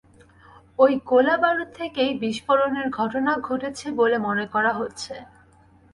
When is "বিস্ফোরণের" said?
2.21-2.87